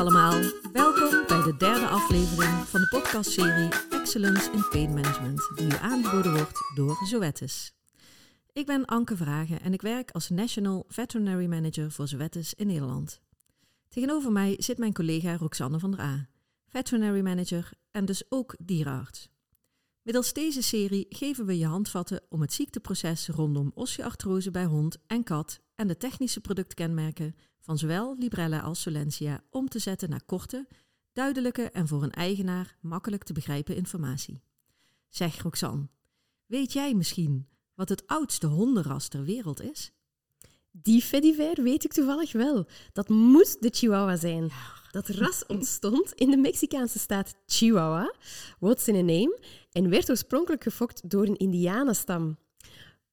[0.00, 0.40] allemaal,
[0.72, 6.32] welkom bij de derde aflevering van de podcastserie Excellence in Pain Management, die u aangeboden
[6.32, 7.72] wordt door Zoetis.
[8.52, 13.20] Ik ben Anke Vragen en ik werk als National Veterinary Manager voor Zoetis in Nederland.
[13.88, 16.28] Tegenover mij zit mijn collega Roxanne van der A,
[16.68, 19.28] Veterinary Manager en dus ook dierenarts.
[20.02, 25.22] Middels deze serie geven we je handvatten om het ziekteproces rondom osteoartrose bij hond en
[25.22, 30.68] kat en de technische productkenmerken van zowel Librella als Solensia om te zetten naar korte,
[31.12, 34.42] duidelijke en voor een eigenaar makkelijk te begrijpen informatie.
[35.08, 35.88] Zeg Roxanne,
[36.46, 39.92] weet jij misschien wat het oudste hondenras ter wereld is?
[40.70, 42.66] Die Fediver weet ik toevallig wel.
[42.92, 44.50] Dat moet de Chihuahua zijn.
[44.90, 48.14] Dat ras ontstond in de Mexicaanse staat Chihuahua,
[48.58, 49.40] what's in a name,
[49.72, 52.38] en werd oorspronkelijk gefokt door een Indianenstam.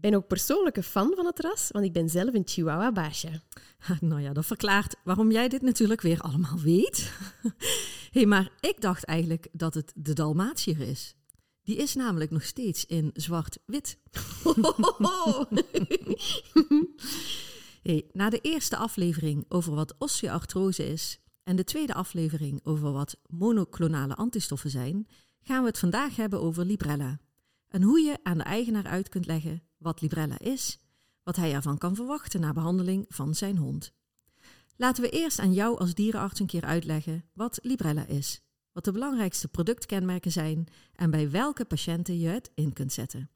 [0.00, 3.40] Ik ben ook persoonlijk een fan van het ras, want ik ben zelf een Chihuahua-baasje.
[4.00, 7.12] Nou ja, dat verklaart waarom jij dit natuurlijk weer allemaal weet.
[8.12, 11.14] hey, maar ik dacht eigenlijk dat het de Dalmatiër is.
[11.62, 13.98] Die is namelijk nog steeds in zwart-wit.
[17.82, 23.16] hey, na de eerste aflevering over wat osteoartrose is en de tweede aflevering over wat
[23.26, 25.06] monoclonale antistoffen zijn,
[25.40, 27.20] gaan we het vandaag hebben over Librella.
[27.68, 30.78] En hoe je aan de eigenaar uit kunt leggen wat Librella is,
[31.22, 33.92] wat hij ervan kan verwachten na behandeling van zijn hond.
[34.76, 38.40] Laten we eerst aan jou als dierenarts een keer uitleggen wat Librella is,
[38.72, 43.30] wat de belangrijkste productkenmerken zijn en bij welke patiënten je het in kunt zetten.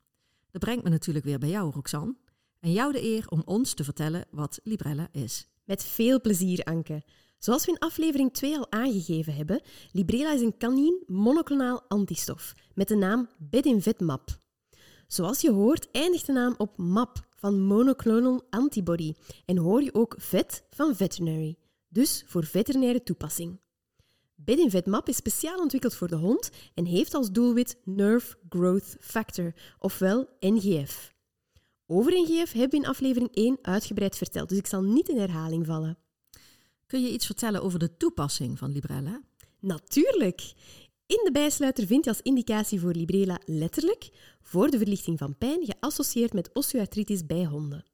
[0.50, 2.17] Dat brengt me natuurlijk weer bij jou, Roxanne.
[2.61, 5.47] En jou de eer om ons te vertellen wat Librella is.
[5.65, 7.05] Met veel plezier, Anke.
[7.39, 12.89] Zoals we in aflevering 2 al aangegeven hebben, Librela is een kanien monoclonaal antistof met
[12.89, 14.42] de naam Bedinvetmap.
[15.06, 20.14] Zoals je hoort eindigt de naam op MAP van monoclonal antibody en hoor je ook
[20.19, 21.56] vet van veterinary,
[21.88, 23.60] dus voor veterinaire toepassing.
[24.34, 30.28] Bedinvetmap is speciaal ontwikkeld voor de hond en heeft als doelwit Nerve Growth Factor, ofwel
[30.41, 31.12] NGF.
[31.86, 35.66] Over NGF hebben we in aflevering 1 uitgebreid verteld, dus ik zal niet in herhaling
[35.66, 35.98] vallen.
[36.86, 39.22] Kun je iets vertellen over de toepassing van Librella?
[39.60, 40.53] Natuurlijk!
[41.14, 44.10] In de bijsluiter vind je als indicatie voor Librela letterlijk
[44.42, 47.84] voor de verlichting van pijn geassocieerd met osteoartritis bij honden.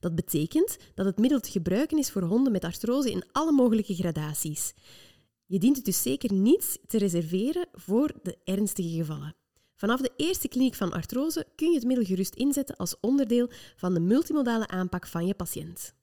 [0.00, 3.94] Dat betekent dat het middel te gebruiken is voor honden met artrose in alle mogelijke
[3.94, 4.74] gradaties.
[5.46, 9.34] Je dient het dus zeker niet te reserveren voor de ernstige gevallen.
[9.76, 13.94] Vanaf de eerste kliniek van artrose kun je het middel gerust inzetten als onderdeel van
[13.94, 15.94] de multimodale aanpak van je patiënt.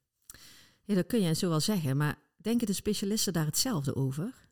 [0.84, 4.47] Ja, dat kun je zo wel zeggen, maar denken de specialisten daar hetzelfde over?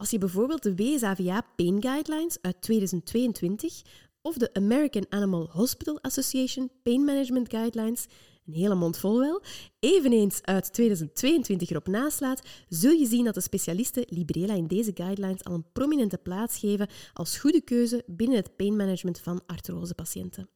[0.00, 3.82] Als je bijvoorbeeld de WSAVA Pain Guidelines uit 2022
[4.22, 8.06] of de American Animal Hospital Association Pain Management Guidelines,
[8.46, 9.42] een hele mond vol wel,
[9.80, 15.44] eveneens uit 2022 erop naslaat, zul je zien dat de specialisten Librela in deze guidelines
[15.44, 20.48] al een prominente plaats geven als goede keuze binnen het painmanagement van artrosepatiënten.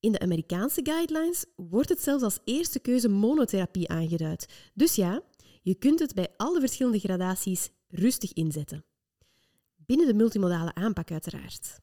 [0.00, 4.70] In de Amerikaanse guidelines wordt het zelfs als eerste keuze monotherapie aangeduid.
[4.74, 5.22] Dus ja,
[5.62, 8.84] je kunt het bij alle verschillende gradaties rustig inzetten.
[9.76, 11.78] Binnen de multimodale aanpak uiteraard.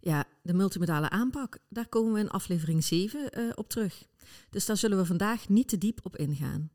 [0.00, 4.06] Ja, de multimodale aanpak, daar komen we in aflevering 7 uh, eh, op terug.
[4.50, 6.70] Dus daar zullen we vandaag niet te diep op ingaan.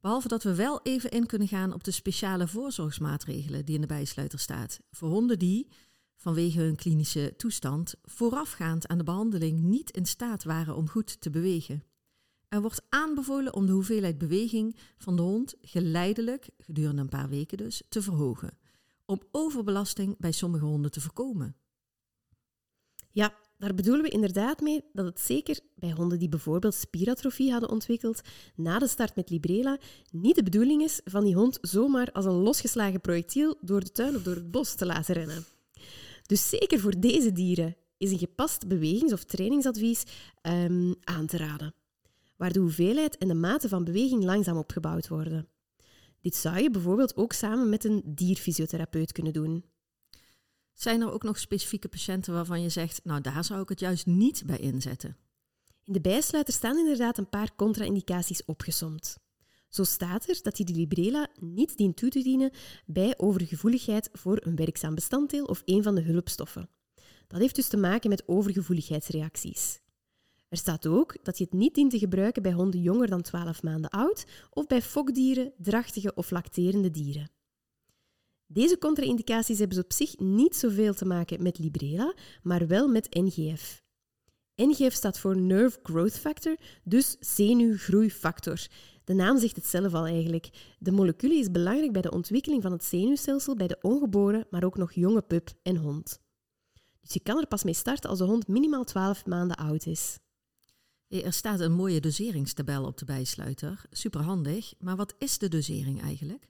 [0.00, 3.86] Behalve dat we wel even in kunnen gaan op de speciale voorzorgsmaatregelen die in de
[3.86, 4.80] bijsluiter staat.
[4.90, 5.68] Voor honden die,
[6.16, 11.30] vanwege hun klinische toestand, voorafgaand aan de behandeling niet in staat waren om goed te
[11.30, 11.82] bewegen.
[12.54, 17.58] Er wordt aanbevolen om de hoeveelheid beweging van de hond geleidelijk, gedurende een paar weken
[17.58, 18.58] dus, te verhogen.
[19.06, 21.56] Om overbelasting bij sommige honden te voorkomen.
[23.10, 27.70] Ja, daar bedoelen we inderdaad mee dat het zeker bij honden die bijvoorbeeld spieratrofie hadden
[27.70, 28.20] ontwikkeld
[28.54, 29.78] na de start met Librela
[30.10, 34.16] niet de bedoeling is van die hond zomaar als een losgeslagen projectiel door de tuin
[34.16, 35.44] of door het bos te laten rennen.
[36.26, 40.02] Dus zeker voor deze dieren is een gepast bewegings- of trainingsadvies
[40.42, 41.74] um, aan te raden
[42.36, 45.48] waar de hoeveelheid en de mate van beweging langzaam opgebouwd worden.
[46.20, 49.64] Dit zou je bijvoorbeeld ook samen met een dierfysiotherapeut kunnen doen.
[50.72, 54.06] Zijn er ook nog specifieke patiënten waarvan je zegt, nou daar zou ik het juist
[54.06, 55.16] niet bij inzetten?
[55.84, 59.18] In de bijsluiter staan inderdaad een paar contra-indicaties opgesomd.
[59.68, 62.50] Zo staat er dat je de Librela niet dient toe te dienen
[62.86, 66.68] bij overgevoeligheid voor een werkzaam bestanddeel of een van de hulpstoffen.
[67.26, 69.80] Dat heeft dus te maken met overgevoeligheidsreacties.
[70.54, 73.62] Er staat ook dat je het niet dient te gebruiken bij honden jonger dan 12
[73.62, 77.30] maanden oud of bij fokdieren, drachtige of lacterende dieren.
[78.46, 83.82] Deze contra-indicaties hebben op zich niet zoveel te maken met Librela, maar wel met NGF.
[84.54, 88.66] NGF staat voor Nerve Growth Factor, dus zenuwgroeifactor.
[89.04, 90.74] De naam zegt het zelf al eigenlijk.
[90.78, 94.76] De molecule is belangrijk bij de ontwikkeling van het zenuwstelsel bij de ongeboren, maar ook
[94.76, 96.18] nog jonge pup en hond.
[97.00, 100.18] Dus je kan er pas mee starten als de hond minimaal 12 maanden oud is.
[101.22, 103.84] Er staat een mooie doseringstabel op de bijsluiter.
[103.90, 106.48] Superhandig, maar wat is de dosering eigenlijk?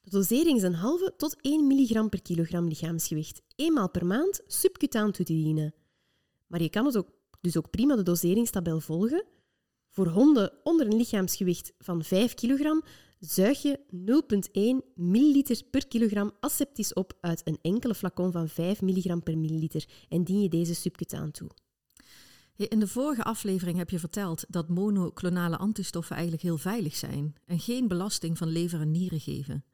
[0.00, 3.42] De dosering is een halve tot 1 milligram per kilogram lichaamsgewicht.
[3.56, 5.74] Eenmaal per maand subcutaan toe te dienen.
[6.46, 7.08] Maar je kan het ook,
[7.40, 9.24] dus ook prima de doseringstabel volgen.
[9.90, 12.82] Voor honden onder een lichaamsgewicht van 5 kilogram
[13.18, 13.78] zuig je
[14.84, 19.88] 0,1 milliliter per kilogram aseptisch op uit een enkele flacon van 5 milligram per milliliter
[20.08, 21.50] en dien je deze subcutaan toe.
[22.68, 27.60] In de vorige aflevering heb je verteld dat monoclonale antistoffen eigenlijk heel veilig zijn en
[27.60, 29.64] geen belasting van lever en nieren geven.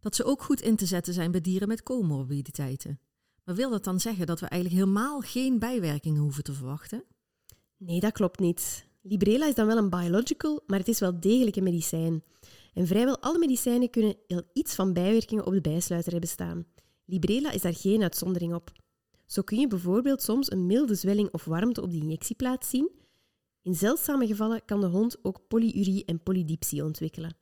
[0.00, 3.00] Dat ze ook goed in te zetten zijn bij dieren met comorbiditeiten.
[3.44, 7.04] Maar wil dat dan zeggen dat we eigenlijk helemaal geen bijwerkingen hoeven te verwachten?
[7.76, 8.86] Nee, dat klopt niet.
[9.02, 12.24] Librela is dan wel een biological, maar het is wel degelijk een medicijn.
[12.74, 16.66] En vrijwel alle medicijnen kunnen heel iets van bijwerkingen op de bijsluiter hebben staan.
[17.04, 18.72] Librela is daar geen uitzondering op.
[19.30, 22.90] Zo kun je bijvoorbeeld soms een milde zwelling of warmte op de injectieplaats zien.
[23.62, 27.36] In zeldzame gevallen kan de hond ook polyurie en polydipsie ontwikkelen.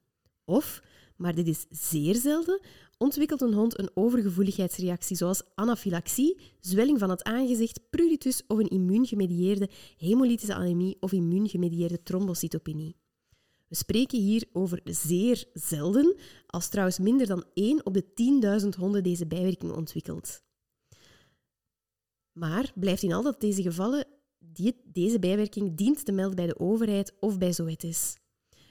[0.45, 0.83] Of,
[1.17, 2.61] maar dit is zeer zelden,
[2.99, 9.69] ontwikkelt een hond een overgevoeligheidsreactie zoals anafylaxie, zwelling van het aangezicht, pruritus of een immuungemedieerde
[9.97, 12.97] hemolytische anemie of immuungemedieerde trombocytopenie.
[13.69, 18.05] We spreken hier over zeer zelden, als trouwens minder dan 1 op de
[18.63, 20.47] 10.000 honden deze bijwerking ontwikkelt.
[22.39, 24.05] Maar blijft in al dat deze gevallen
[24.39, 28.17] die, deze bijwerking dient te melden bij de overheid of bij Zoetis.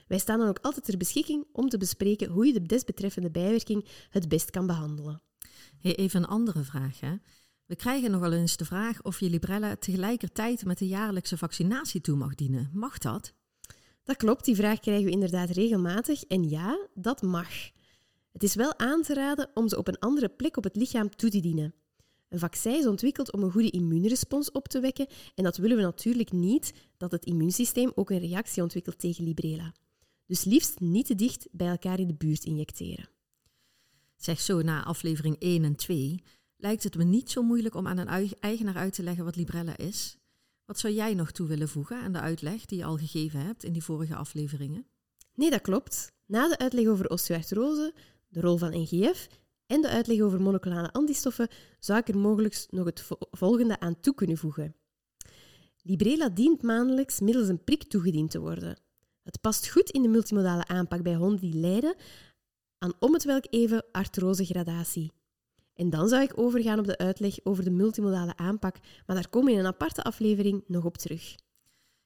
[0.07, 3.87] Wij staan dan ook altijd ter beschikking om te bespreken hoe je de desbetreffende bijwerking
[4.09, 5.21] het best kan behandelen.
[5.77, 6.99] Hey, even een andere vraag.
[6.99, 7.15] Hè?
[7.65, 12.17] We krijgen nogal eens de vraag of je Librella tegelijkertijd met de jaarlijkse vaccinatie toe
[12.17, 12.69] mag dienen.
[12.73, 13.33] Mag dat?
[14.03, 16.23] Dat klopt, die vraag krijgen we inderdaad regelmatig.
[16.23, 17.49] En ja, dat mag.
[18.31, 21.15] Het is wel aan te raden om ze op een andere plek op het lichaam
[21.15, 21.73] toe te dienen.
[22.29, 25.83] Een vaccin is ontwikkeld om een goede immuunrespons op te wekken en dat willen we
[25.83, 29.73] natuurlijk niet dat het immuunsysteem ook een reactie ontwikkelt tegen Librela.
[30.25, 33.09] Dus liefst niet te dicht bij elkaar in de buurt injecteren.
[34.15, 36.23] Zeg zo na aflevering 1 en 2
[36.57, 39.77] lijkt het me niet zo moeilijk om aan een eigenaar uit te leggen wat Librella
[39.77, 40.17] is.
[40.65, 43.63] Wat zou jij nog toe willen voegen aan de uitleg die je al gegeven hebt
[43.63, 44.87] in die vorige afleveringen?
[45.33, 46.11] Nee, dat klopt.
[46.25, 47.93] Na de uitleg over osteoartrose,
[48.27, 49.27] de rol van NGF
[49.67, 51.47] en de uitleg over monoclonale antistoffen
[51.79, 54.75] zou ik er mogelijk nog het volgende aan toe kunnen voegen.
[55.81, 58.77] Librela dient maandelijks middels een prik toegediend te worden.
[59.23, 61.95] Het past goed in de multimodale aanpak bij honden die lijden
[62.77, 65.11] aan om het welk even artrosegradatie.
[65.73, 69.47] En dan zou ik overgaan op de uitleg over de multimodale aanpak, maar daar komen
[69.47, 71.35] we in een aparte aflevering nog op terug.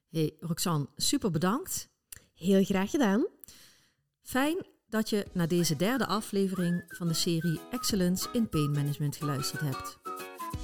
[0.10, 1.90] Hey Roxanne, super bedankt.
[2.34, 3.26] Heel graag gedaan.
[4.22, 9.62] Fijn dat je naar deze derde aflevering van de serie Excellence in Pain Management geluisterd
[9.62, 10.00] hebt.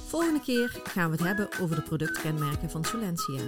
[0.06, 3.42] Volgende keer gaan we het hebben over de productkenmerken van Solentia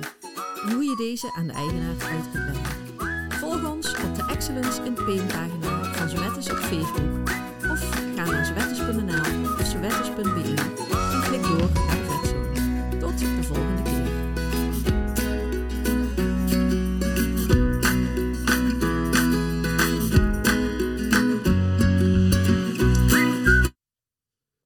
[0.65, 2.59] en hoe je deze aan de eigenaar uit kunt.
[3.35, 7.29] Volg ons op de Excellence in Pain pagina van Zoettes op Facebook
[7.71, 7.81] of
[8.17, 10.50] ga naar zoettes.nl of zoettes.be